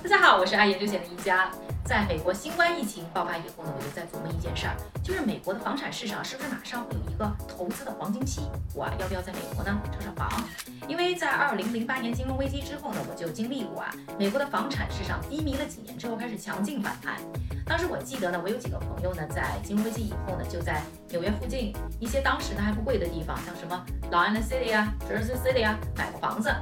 [0.00, 1.50] 大家好，我是爱研究险的一家。
[1.84, 8.42] 在美国新冠疫情爆发以后呢，我就在琢磨一件事儿，就是美国的房产市场是不是马上会有一个投资的黄金期？
[8.74, 10.30] 我啊，要不要在美国呢炒炒房？
[10.86, 17.16] 因为在二零零八年金融危机之后呢，我就经历过啊，美国的房产市场低迷了几年之后开始强劲反弹。
[17.66, 26.54] 当时我记得呢，我有几个朋友呢，在金融危机以后呢，就在纽约附近一些当时呢还不贵的地方，像什么 l o n g i City 啊、Jersey City 啊，买过房子。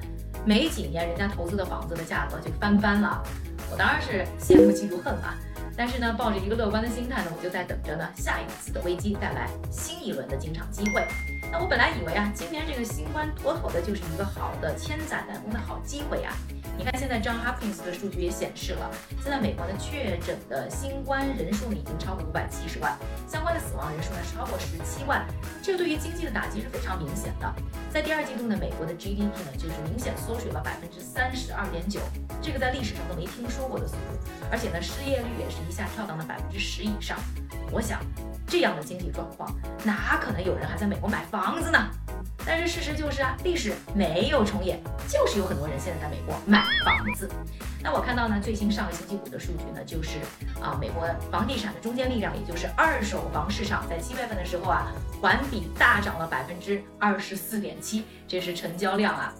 [0.46, 3.20] 没几年，人家投资的房子的价格就翻番了。
[3.68, 5.34] 我当然是羡慕嫉妒恨啊，
[5.76, 11.04] 但是呢，抱着一个乐观的心态呢，我就在等着呢下一次的危机带来新一轮的进场机会。
[11.50, 16.32] 那我本来以为啊，今年这个新冠妥妥的就是一个好的千载难逢的好机会啊。
[16.78, 18.90] 你看现在 John Hopkins 的数据也显示了，
[19.22, 25.26] 现在美国的确诊的新冠人数已经超过五百七十万，相关的死亡人数呢超过十七万，
[25.62, 27.50] 这个对于经济的打击是非常明显的。
[27.90, 31.98] 在第二季度呢，美国的 GDP 呢就是明显缩水了百分之三十二点九，
[32.42, 37.18] 这个在历史上都没听说过的速度，而且呢失业率也是一下跳到了百分之十以上。
[37.72, 38.00] 我想
[38.46, 39.50] 这样的经济状况，
[39.82, 41.88] 哪可能有人还在美国买房子呢？
[42.46, 47.28] 但是事实就是啊，历史没有重演，就是有很多人现在在美国买房子。
[47.82, 50.18] 那我看到呢，最新上个星期五的数据呢，就是
[50.60, 59.34] 啊，美国房地产的中坚力量，也就是二手房市场，在七月份的时候啊，环比大涨了百分之二十四点七，这是成交量啊。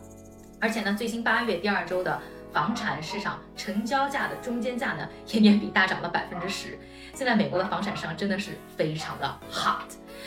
[0.60, 2.20] 而且呢，最新八月第二周的
[2.52, 6.78] 房产市场成交价的中间价呢，也年比大涨了百分之十。
[7.14, 9.86] 现在美国的房产市场真的是非常的 hot。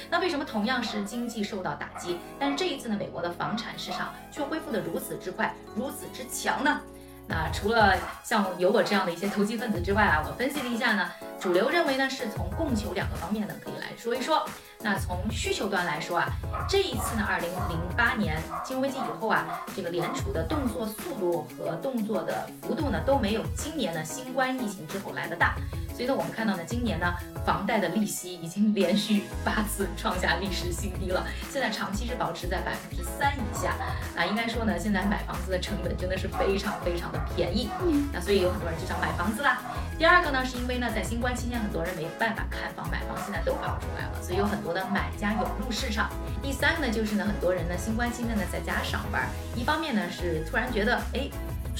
[0.09, 6.81] 那为什么同样是经济受到打击，但是这一次呢，美国的房产市场却恢复的如此之快，如此之强呢？
[7.27, 14.45] 那除了像有我这样的一些投机分子之外啊，我分析了一下呢，主流认为呢是从供求两个方面呢可以来说一说。
[14.81, 16.25] 那从需求端来说啊，
[16.69, 25.55] 这一次呢，二零零八年金融危机以后啊，这个联储的动作速度和动作的幅度呢都没有今年呢新冠疫情之后来的大。
[25.93, 27.13] 所以呢，我们看到呢，今年呢，
[27.45, 33.75] 房贷的利息已经连续八次创下历史新低了，现在长期是保持在百分之三以下。
[34.15, 37.69] 啊，应该说呢，现在买房子的成本真的是非常非常的便宜。
[37.83, 39.61] 嗯那所以有很多人就想买房子啦。
[39.97, 46.09] 第二个呢，是因为呢，在新冠期间，很多人没办法看房买房，现在都跑出来了，所以有很多的买家涌入市场。
[46.41, 51.29] 第三个呢，就是呢，很多人呢，新冠期间呢，在家上班，一方面呢，是突然觉得，哎。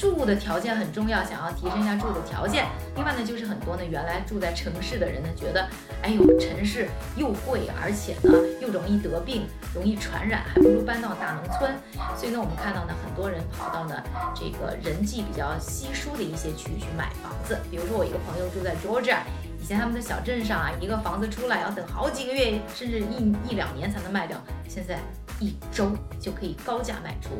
[0.00, 2.64] 住的条件很重要，想要提升一下住的条件。
[2.96, 5.68] 另外呢，就是很多呢原来住在城市的人呢，觉得，
[6.00, 11.70] 哎呦，城市又贵，而且呢又容易得病，容易传染，还不如搬到大农村。
[12.16, 14.02] 所以呢，我们看到呢，很多人跑到呢
[14.34, 17.58] 这个人际比较稀疏的一些区去买房子。
[17.70, 19.18] 比如说我一个朋友住在 Georgia，
[19.60, 24.98] 以前他们的小镇上啊，一个房子出来要等好几个月，甚至一一两年才能卖掉，现在
[25.40, 25.90] 一周
[26.20, 27.30] 就可以高价卖出。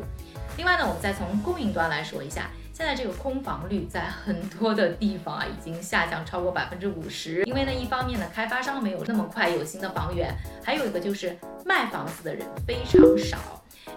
[0.57, 7.43] 另外呢，我们再从供应端来说一下，现在这个空房率在很多的地方啊，已经下降超过百分之五十。
[7.45, 13.37] 因为呢，一方面呢，开发商没有那么快有新的房源，还有一个就是卖房子的人非常少。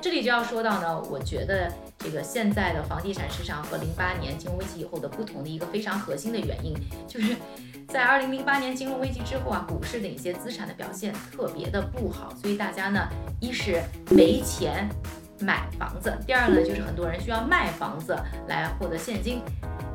[0.00, 1.72] 这里就要说到呢，我觉得
[2.04, 6.76] 这个现在的房地产市场和零八年金融危机以后的不同的一个非常核心的原因，
[7.08, 7.34] 就是
[7.88, 13.08] 在二零零八年金融危机之后啊，股市的一些资产的表现特别的不好，所以大家呢，
[13.40, 14.88] 一是没钱。
[15.40, 18.16] 买房子，第二呢，就是很多人需要卖房子
[18.46, 19.42] 来获得现金。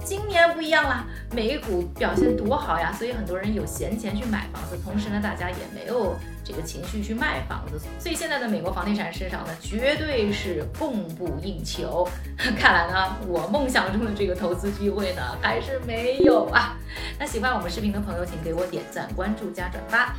[0.04, 12.08] 今年不一样了，美股表现多好呀，所以很多人有闲钱去买房子，同时呢，大家也没有这个情绪去卖房子，所以现在的美国房地产市场呢，绝对是供不应求。
[12.58, 16.76] 看来呢，我梦想中的这个投资机会呢，还是没有啊。
[17.20, 20.16] 那喜欢我们视频的朋友，请给我点赞、关注加转发。